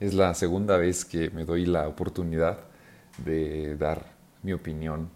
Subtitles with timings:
[0.00, 2.58] Es la segunda vez que me doy la oportunidad
[3.22, 5.10] de dar mi opinión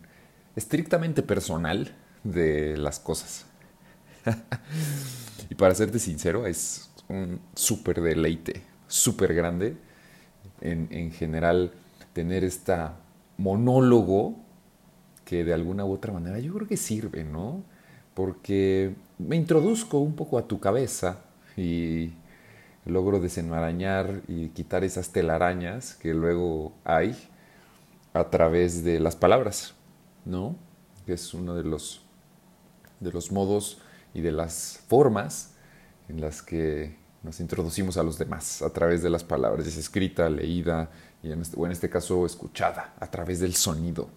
[0.57, 3.47] estrictamente personal de las cosas.
[5.51, 9.79] y para serte sincero, es un súper deleite, súper grande
[10.61, 11.73] en, en general
[12.13, 12.97] tener esta
[13.39, 14.37] monólogo
[15.25, 17.63] que de alguna u otra manera yo creo que sirve, ¿no?
[18.13, 21.21] Porque me introduzco un poco a tu cabeza
[21.57, 22.13] y
[22.85, 27.17] logro desenmarañar y quitar esas telarañas que luego hay
[28.13, 29.75] a través de las palabras,
[30.25, 30.57] ¿no?
[31.07, 32.03] Que es uno de los,
[33.01, 33.79] de los modos
[34.13, 35.55] y de las formas
[36.09, 40.29] en las que nos introducimos a los demás a través de las palabras, es escrita,
[40.29, 40.91] leída
[41.23, 44.09] y en este, o en este caso escuchada a través del sonido.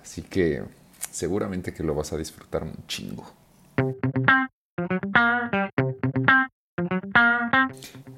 [0.00, 0.62] Así que
[1.10, 3.26] seguramente que lo vas a disfrutar un chingo.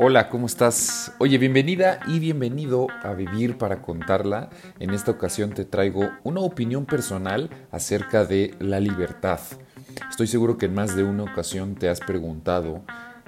[0.05, 1.13] Hola, ¿cómo estás?
[1.21, 4.51] Oye, bienvenida y bienvenido a Vivir para Contarla.
[4.81, 9.39] En esta ocasión te traigo una opinión personal acerca de la libertad.
[10.11, 12.83] Estoy seguro que en más de una ocasión te has preguntado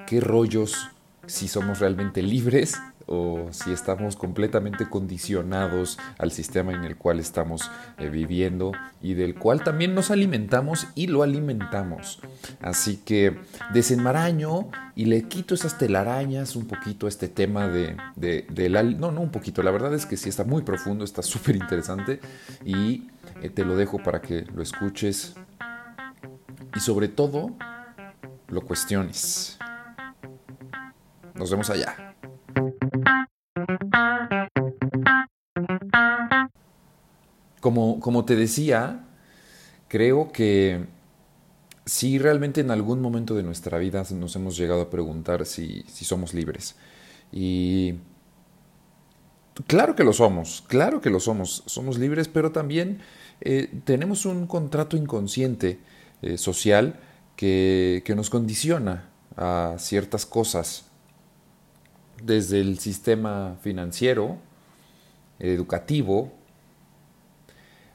[0.05, 0.91] qué rollos
[1.27, 7.71] si somos realmente libres o si estamos completamente condicionados al sistema en el cual estamos
[7.99, 12.21] eh, viviendo y del cual también nos alimentamos y lo alimentamos.
[12.61, 13.39] Así que
[13.73, 18.95] desenmaraño y le quito esas telarañas un poquito a este tema de, de.
[18.99, 22.21] No, no un poquito, la verdad es que sí está muy profundo, está súper interesante
[22.65, 23.09] y
[23.43, 25.35] eh, te lo dejo para que lo escuches
[26.75, 27.57] y sobre todo
[28.49, 29.59] lo cuestiones.
[31.35, 32.04] Nos vemos allá.
[37.65, 39.07] Como, como te decía,
[39.89, 40.85] creo que
[41.87, 46.05] si realmente en algún momento de nuestra vida nos hemos llegado a preguntar si, si
[46.05, 46.77] somos libres.
[47.33, 47.95] Y
[49.67, 52.99] claro que lo somos, claro que lo somos, somos libres, pero también
[53.41, 55.79] eh, tenemos un contrato inconsciente
[56.21, 57.01] eh, social
[57.35, 59.09] que, que, nos condiciona
[59.39, 60.85] a ciertas cosas,
[62.23, 64.37] desde el sistema financiero,
[65.39, 66.44] educativo,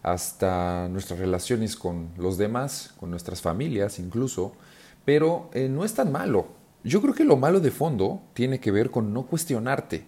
[0.03, 4.53] hasta nuestras relaciones con los demás, con nuestras familias incluso,
[5.05, 6.47] pero eh, no es tan malo.
[6.83, 10.05] Yo creo que lo malo de fondo tiene que ver con no cuestionarte.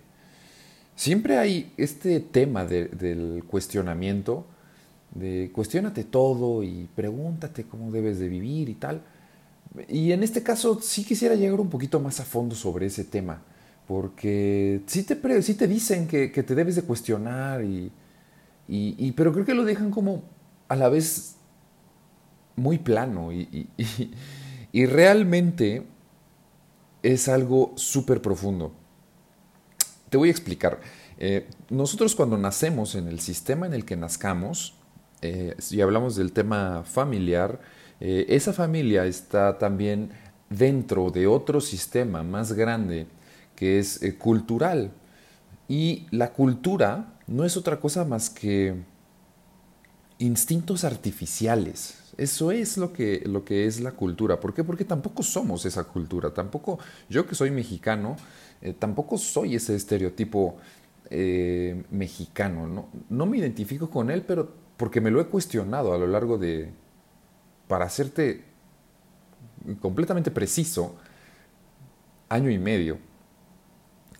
[0.96, 4.46] Siempre hay este tema del cuestionamiento,
[5.14, 9.02] de cuestionate todo y pregúntate cómo debes de vivir y tal.
[9.90, 13.42] Y en este caso sí quisiera llegar un poquito más a fondo sobre ese tema,
[13.88, 17.92] porque sí te, te dicen que, que te debes de cuestionar y,
[18.74, 20.24] y, pero creo que lo dejan como
[20.70, 21.36] a la vez
[22.56, 25.86] muy plano y, realmente
[27.04, 28.72] es algo súper profundo.
[30.10, 30.80] Te voy a explicar.
[31.18, 34.76] Eh, nosotros cuando nacemos en el sistema en el que nazcamos,
[35.22, 37.60] eh, si hablamos del tema familiar,
[38.00, 40.12] eh, esa familia está también
[40.50, 43.08] dentro de otro sistema más grande
[43.58, 44.92] que es cultural.
[45.68, 48.76] Y la cultura no es otra cosa más que
[50.20, 51.98] instintos artificiales.
[52.18, 54.40] Eso es lo que, lo que es la cultura.
[54.40, 54.66] ¿Por qué?
[54.66, 56.34] Porque tampoco somos esa cultura.
[56.34, 56.78] Tampoco,
[57.10, 58.18] yo que soy mexicano,
[58.62, 60.58] eh, tampoco soy ese estereotipo
[61.10, 62.68] eh, mexicano.
[62.68, 62.90] ¿no?
[63.10, 66.70] no me identifico con él, pero porque me lo he cuestionado a lo largo de,
[67.70, 68.44] para hacerte
[69.80, 70.96] completamente preciso,
[72.28, 73.11] año y medio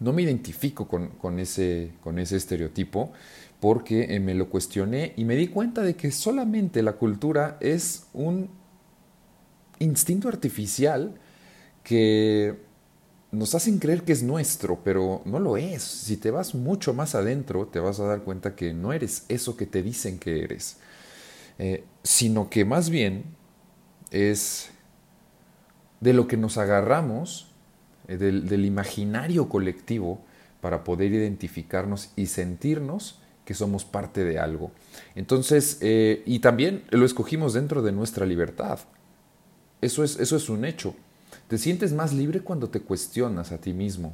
[0.02, 3.14] no me identifico con, ese, con ese estereotipo
[3.60, 8.08] porque eh, me lo cuestioné y me di cuenta de que solamente la cultura es
[8.12, 8.50] un
[9.78, 11.14] instinto artificial
[11.84, 12.58] que
[13.32, 15.84] nos hacen creer que es nuestro, pero no lo es.
[15.84, 19.56] Si te vas mucho más adentro, te vas a dar cuenta que no eres eso
[19.56, 20.78] que te dicen que eres,
[21.60, 23.24] eh, sino que más bien
[24.10, 24.72] es
[26.00, 27.51] de lo que nos agarramos
[28.12, 30.22] eh, del, imaginario colectivo
[30.60, 34.72] para poder identificarnos y sentirnos que somos parte de algo.
[35.16, 38.80] Entonces, eh, y también lo escogimos dentro de nuestra libertad.
[39.82, 40.94] Eso es, eso es un hecho.
[41.48, 44.14] Te sientes más libre cuando te cuestionas a ti mismo.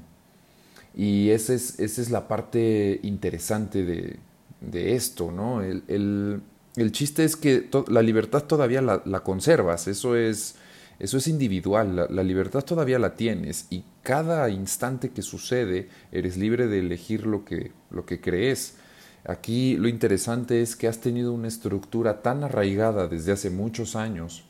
[0.95, 4.17] Y esa es, esa es la parte interesante de,
[4.61, 5.61] de esto, ¿no?
[5.61, 6.41] El, el,
[6.75, 9.87] el, chiste es que la libertad todavía la, la conservas.
[9.87, 10.55] Eso es,
[10.99, 16.67] eso es individual, la, libertad todavía la tienes y cada instante que sucede eres libre
[16.67, 18.77] de elegir lo que, lo que crees.
[19.23, 24.43] Aquí lo interesante es que has tenido una estructura tan arraigada desde hace muchos años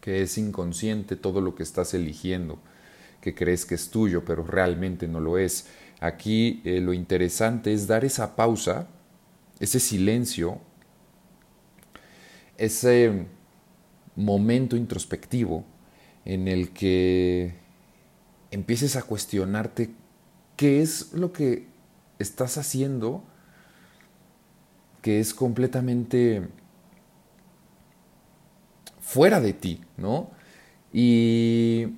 [0.00, 2.58] que es inconsciente todo lo que estás eligiendo,
[3.20, 5.68] que crees que es tuyo, pero realmente no lo es.
[6.00, 8.88] Aquí eh, lo interesante es dar esa pausa,
[9.60, 10.58] ese silencio,
[12.58, 13.26] ese
[14.16, 15.64] momento introspectivo
[16.24, 17.54] en el que
[18.50, 19.90] empieces a cuestionarte
[20.56, 21.66] qué es lo que
[22.18, 23.24] estás haciendo
[25.02, 26.48] que es completamente
[29.00, 30.30] fuera de ti, ¿no?
[30.94, 31.88] Y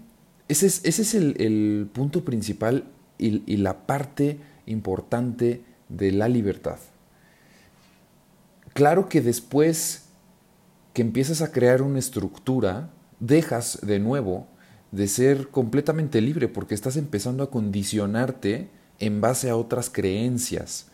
[0.48, 2.84] ese es, ese es el, punto principal
[3.16, 6.78] y, y la parte importante de la libertad.
[8.72, 10.05] Claro que después
[10.96, 12.88] que empiezas a crear una estructura,
[13.20, 14.46] dejas de nuevo
[14.92, 20.86] de ser completamente libre porque estás empezando a condicionarte en base a otras creencias.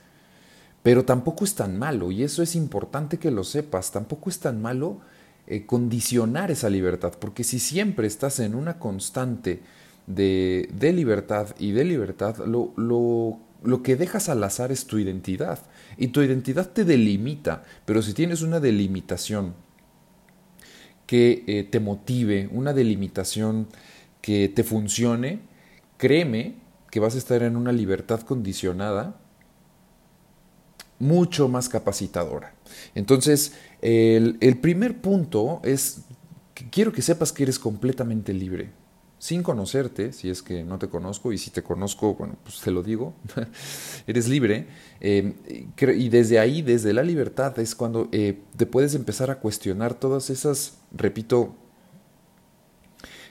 [0.83, 4.61] Pero tampoco es tan malo, y eso es importante que lo sepas, tampoco es tan
[4.61, 4.99] malo
[5.47, 9.61] eh, condicionar esa libertad, porque si siempre estás en una constante
[10.09, 14.99] de, de libertad y de libertad, lo, lo, lo que dejas al azar es tu
[14.99, 15.61] identidad,
[15.97, 19.55] y tu identidad te delimita, pero si tienes una delimitación
[21.13, 23.69] que eh, te motive, una delimitación
[24.23, 25.41] que te funcione,
[25.99, 26.55] créeme
[26.91, 29.21] que vas a estar en una libertad condicionada
[30.99, 32.55] mucho más capacitadora.
[32.95, 36.01] Entonces, el, el primer punto es
[36.55, 38.71] que quiero que sepas que eres completamente libre
[39.23, 42.73] sin conocerte, si es que no te conozco, y si te conozco, bueno, pues te
[42.73, 43.15] lo digo,
[44.09, 44.67] eres libre,
[44.99, 45.35] em,
[45.81, 50.29] y desde ahí, desde la libertad, es cuando eh, te puedes empezar a cuestionar todas
[50.29, 51.55] esas, repito,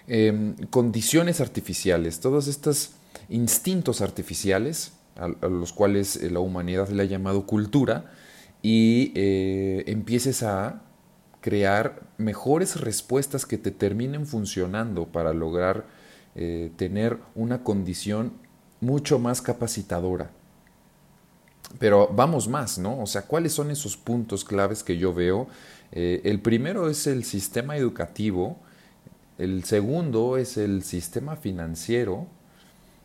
[0.08, 2.92] em, condiciones artificiales, todos estos
[3.28, 8.14] instintos artificiales, a, los cuales eh, la humanidad le ha llamado cultura,
[8.62, 10.84] y eh, empieces a
[11.42, 15.86] crear mejores respuestas que te terminen funcionando para lograr
[16.36, 18.34] eh, tener una condición
[18.80, 20.32] mucho más capacitadora.
[21.80, 23.02] Pero vamos más, ¿no?
[23.02, 25.48] O sea, ¿cuáles son esos puntos claves que yo veo?
[25.92, 28.58] Eh, el primero es el sistema educativo,
[29.38, 32.28] el segundo es el sistema financiero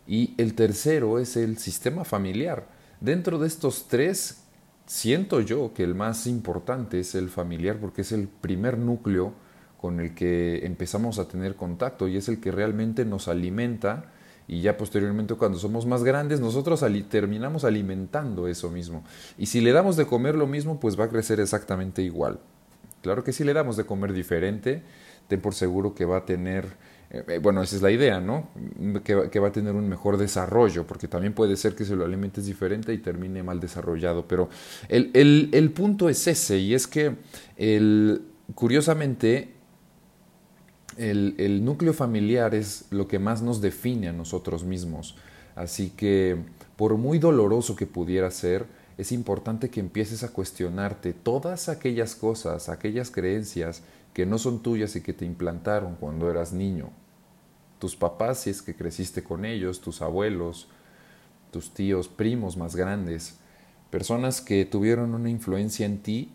[0.07, 2.67] y el tercero es el sistema familiar.
[3.01, 4.43] Dentro de estos tres
[4.87, 9.35] siento yo que el más importante es el familiar porque es el primer núcleo
[9.81, 14.13] con el que empezamos a tener contacto y es el que realmente nos alimenta
[14.49, 19.05] y ya posteriormente cuando somos más grandes nosotros terminamos alimentando eso mismo.
[19.37, 22.39] Y si le damos de comer lo mismo, pues va a crecer exactamente igual.
[23.03, 24.83] Claro que si le damos de comer diferente,
[25.29, 26.67] ten por seguro que va a tener
[27.11, 28.49] eh, eh, bueno, esa es la idea, ¿no?
[29.05, 32.47] Que, va a tener un mejor desarrollo, porque también puede ser que se lo alimentes
[32.47, 34.27] diferente y termine mal desarrollado.
[34.27, 34.49] Pero
[34.89, 37.17] el, punto es ese, y es que
[37.57, 38.23] el,
[38.55, 39.53] curiosamente
[40.97, 45.17] el, núcleo familiar es lo que más nos define a nosotros mismos.
[45.55, 46.37] Así que,
[46.77, 48.67] por muy doloroso que pudiera ser,
[48.99, 53.83] es importante que empieces a cuestionarte todas aquellas cosas, aquellas creencias
[54.17, 56.89] que no son tuyas y que te implantaron cuando eras niño.
[57.79, 60.71] Tus papás, si es que creciste con ellos, tus abuelos,
[61.51, 63.41] tus tíos, primos más grandes,
[63.91, 66.33] personas que tuvieron una influencia en ti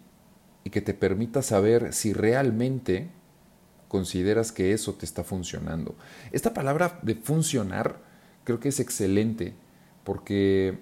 [0.64, 3.10] y que te permita saber si realmente
[3.88, 5.96] consideras que eso te está funcionando.
[6.32, 7.98] Esta palabra de funcionar
[8.44, 9.56] creo que es excelente
[10.04, 10.78] porque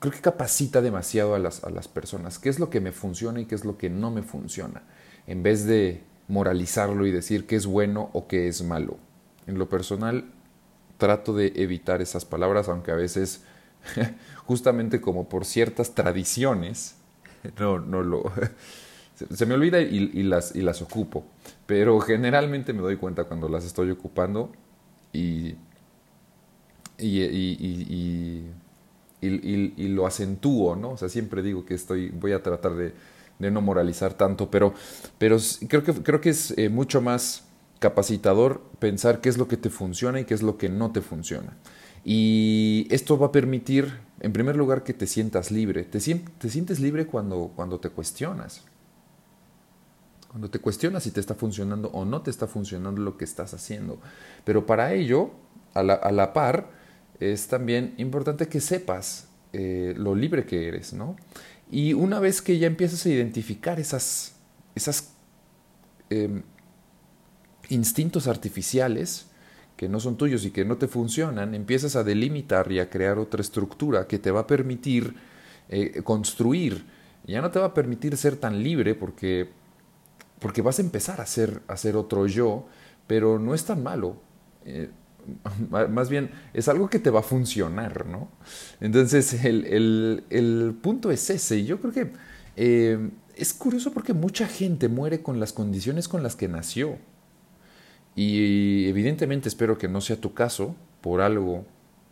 [0.00, 2.38] creo que capacita demasiado a las, a las personas.
[2.38, 4.82] ¿Qué es lo que me funciona y qué es lo que no me funciona?
[5.26, 8.96] En vez de moralizarlo y decir qué es bueno o qué es malo.
[9.46, 10.24] En lo personal,
[10.96, 13.42] trato de evitar esas palabras, aunque a veces,
[14.46, 16.96] justamente como por ciertas tradiciones,
[17.58, 18.32] no, no lo...
[19.34, 21.26] se me olvida y, las, y las ocupo,
[21.66, 24.50] pero generalmente me doy cuenta cuando las estoy ocupando
[25.12, 25.56] y,
[26.96, 28.44] y
[29.22, 30.92] lo acentúo, ¿no?
[30.92, 32.94] O sea, siempre digo que estoy, voy a tratar de,
[33.38, 34.74] no moralizar tanto, pero,
[35.18, 37.44] pero creo, que, creo que es eh, mucho más
[37.78, 41.00] capacitador pensar qué es lo que te funciona y qué es lo que no te
[41.00, 41.56] funciona.
[42.04, 45.84] Y esto va a permitir, en primer lugar, que te sientas libre.
[45.84, 48.64] Te, te sientes libre cuando, cuando te cuestionas.
[50.28, 53.52] Cuando te cuestionas si te está funcionando o no te está funcionando lo que estás
[53.52, 53.98] haciendo.
[54.44, 55.30] Pero para ello,
[55.74, 56.70] a la par,
[57.20, 61.16] es también importante que sepas eh, lo libre que eres, ¿no?
[61.70, 64.34] Y una vez que ya empiezas a identificar esas,
[64.74, 65.12] esas
[66.08, 66.42] em,
[67.68, 69.26] instintos artificiales
[69.76, 73.18] que no son tuyos y que no te funcionan, empiezas a delimitar y a crear
[73.18, 75.14] otra estructura que te va a permitir
[75.68, 76.84] eh, construir.
[77.26, 79.48] Ya no te va a permitir ser tan libre porque,
[80.38, 82.66] porque vas a empezar a ser, a ser otro yo,
[83.06, 84.16] pero no es tan malo
[84.64, 84.90] eh,
[85.70, 88.28] más bien es algo que te va a funcionar, ¿no?
[88.80, 91.58] Entonces el, punto es ese.
[91.58, 92.12] Y yo creo que
[92.56, 96.98] eh, es curioso porque mucha gente muere con las condiciones con las que nació.
[98.14, 101.64] Y evidentemente espero que no sea tu caso, por algo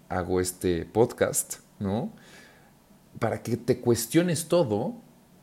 [0.08, 2.12] hago este podcast, ¿no?
[3.18, 4.94] Para que te cuestiones todo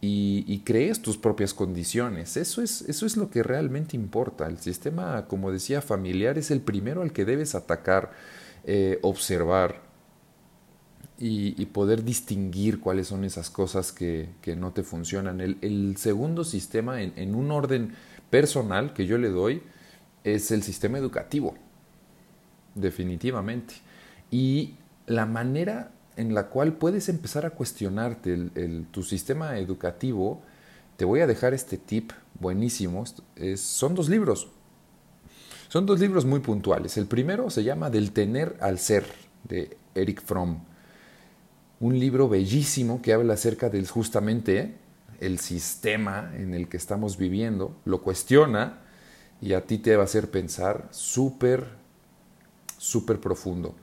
[0.08, 2.38] y, crees tus propias condiciones.
[2.38, 4.48] Eso es, eso es lo que realmente importa.
[4.48, 8.12] El sistema, como decía, familiar es el primero al que debes atacar,
[8.66, 9.82] eh, observar
[11.18, 15.42] y, poder distinguir cuáles son esas cosas que, no te funcionan.
[15.42, 17.94] El, segundo sistema, en, un orden
[18.30, 19.64] personal que yo le doy,
[20.24, 21.56] es el sistema educativo,
[22.74, 23.76] definitivamente.
[24.30, 30.42] Y la manera en la cual puedes empezar a cuestionarte el, tu sistema educativo,
[30.98, 33.04] te voy a dejar este tip buenísimo.
[33.58, 34.50] son dos libros.
[35.68, 36.98] Son dos libros muy puntuales.
[36.98, 39.06] El primero se llama Del tener al ser,
[39.44, 40.60] de Eric Fromm.
[41.82, 44.76] Un libro bellísimo que habla acerca del justamente
[45.20, 48.80] el sistema en el que estamos viviendo, lo cuestiona
[49.42, 51.68] y a ti te va a hacer pensar súper,
[52.78, 53.76] súper profundo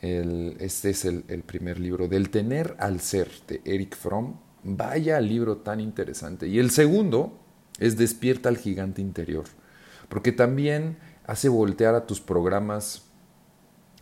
[0.00, 4.36] este es el, primer libro, Del tener al ser, de Eric Fromm.
[4.62, 6.48] Vaya libro tan interesante.
[6.48, 7.38] Y el segundo
[7.78, 9.44] es Despierta al gigante interior,
[10.08, 13.04] porque también hace voltear a tus programas,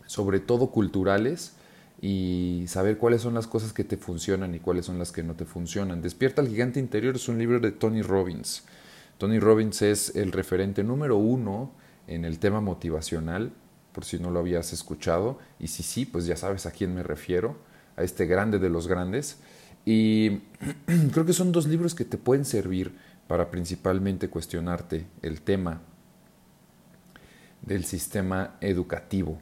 [0.05, 1.53] sobre todo culturales,
[2.01, 5.35] y saber cuáles son las cosas que te funcionan y cuáles son las que no
[5.35, 6.01] te funcionan.
[6.01, 8.63] Despierta al gigante interior es un libro de Tony Robbins.
[9.17, 11.71] Tony Robbins es el referente número uno
[12.07, 13.53] en el tema motivacional
[13.95, 15.39] por si no lo habías escuchado.
[15.57, 17.55] Y si sí, pues ya sabes a quién me refiero,
[17.95, 19.37] a este grande de los grandes.
[19.85, 20.41] Y
[21.13, 22.93] creo que son dos libros que te pueden servir
[23.27, 25.81] para principalmente cuestionarte el tema
[27.61, 29.39] del sistema educativo.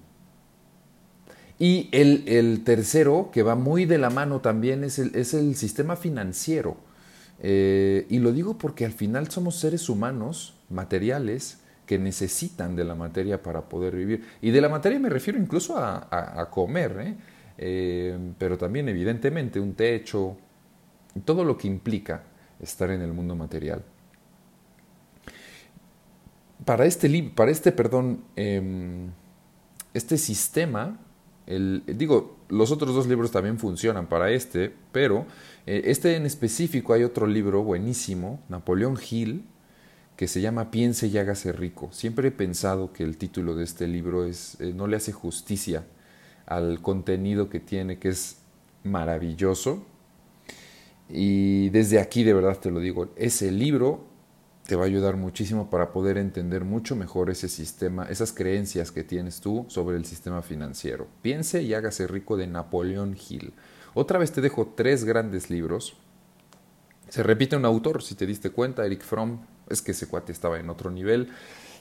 [1.57, 5.95] Y el, tercero, que va muy de la mano también, es el, es el sistema
[5.95, 6.77] financiero.
[7.39, 12.95] Eh, y lo digo porque al final somos seres humanos, materiales, que necesitan de la
[12.95, 14.25] materia para poder vivir.
[14.41, 17.15] Y de la materia me refiero incluso a, comer, ¿eh?
[17.57, 20.37] Eh, pero también evidentemente un techo,
[21.25, 22.23] todo lo que implica
[22.59, 23.83] estar en el mundo material.
[26.65, 29.11] Para este, para este perdón, em,
[29.93, 30.97] este sistema,
[31.45, 35.25] digo, los otros dos libros también funcionan para este, pero
[35.65, 39.43] eh, este en específico hay otro libro buenísimo, Napoleón Hill,
[40.15, 41.89] que se llama Piense y hágase rico.
[41.91, 45.85] Siempre he pensado que el título de este libro es, eh, no le hace justicia
[46.45, 48.37] al contenido que tiene, que es
[48.83, 49.85] maravilloso.
[51.09, 54.05] Y desde aquí de verdad te lo digo, ese libro
[54.65, 59.03] te va a ayudar muchísimo para poder entender mucho mejor ese sistema, esas creencias que
[59.03, 61.07] tienes tú sobre el sistema financiero.
[61.21, 63.53] Piense y hágase rico de Napoleón Hill.
[63.93, 65.97] Otra vez te dejo tres grandes libros.
[67.09, 70.59] Se repite un autor, si te diste cuenta, Eric Fromm, es que ese cuate estaba
[70.59, 71.29] en otro nivel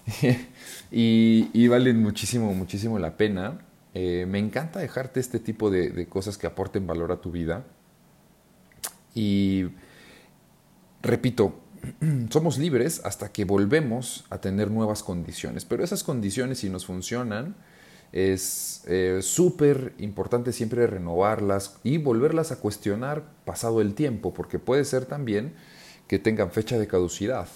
[0.91, 3.61] y, valen muchísimo, muchísimo la pena.
[3.95, 7.65] Eh, me encanta dejarte este tipo de, cosas que aporten valor a tu vida.
[9.15, 9.67] Y
[11.03, 11.61] repito,
[12.31, 17.57] somos libres hasta que volvemos a tener nuevas condiciones, pero esas condiciones si nos funcionan,
[18.13, 24.85] es eh, súper importante siempre renovarlas y volverlas a cuestionar pasado el tiempo, porque puede
[24.85, 25.55] ser también
[26.09, 27.49] que tengan fecha de caducidad.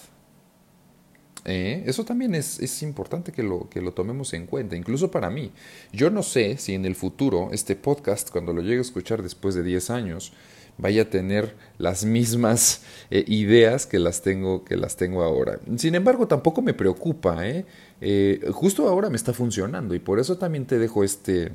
[1.45, 1.83] ¿Eh?
[1.85, 5.51] Eso también es, es, importante que lo, que lo tomemos en cuenta, incluso para mí.
[5.91, 9.55] Yo no sé si en el futuro este podcast, cuando lo llegue a escuchar después
[9.55, 10.33] de 10 años,
[10.77, 15.59] vaya a tener las mismas eh, ideas que las, tengo, que las tengo ahora.
[15.77, 17.47] Sin embargo, tampoco me preocupa.
[17.47, 17.65] ¿eh?
[18.51, 21.51] justo ahora me está funcionando y por eso también te dejo este,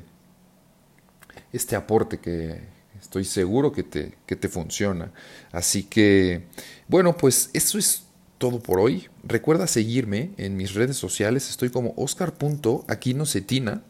[1.53, 5.11] este aporte que estoy seguro que te, que te funciona.
[5.51, 6.43] Así que,
[6.87, 8.03] bueno, pues eso es
[8.43, 9.07] todo por hoy.
[9.23, 11.49] Recuerda seguirme en mis redes sociales.
[11.49, 13.83] Estoy como oscar.aquinocetina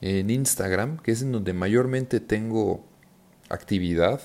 [0.00, 2.86] en Instagram, que es en donde mayormente tengo
[3.48, 4.20] actividad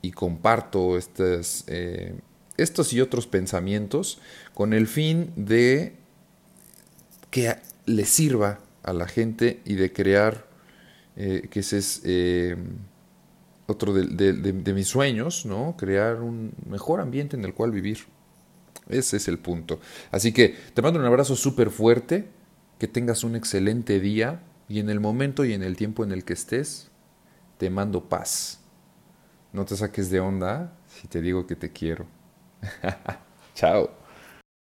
[0.00, 2.14] y comparto eh,
[2.56, 4.18] estos y otros pensamientos
[4.54, 5.92] con el fin de
[7.30, 10.46] que le sirva a la gente y de crear,
[11.16, 12.56] eh, que ese es eh,
[13.66, 15.76] otro de mis sueños, ¿no?
[15.76, 18.15] Crear un mejor ambiente en el cual vivir.
[18.88, 19.80] Ese es el punto.
[20.10, 22.28] Así que te mando un abrazo súper fuerte,
[22.78, 26.24] que tengas un excelente día y en el momento y en el tiempo en el
[26.24, 26.90] que estés,
[27.58, 28.60] te mando paz.
[29.52, 32.06] No te saques de onda si te digo que te quiero.
[33.54, 33.95] Chao.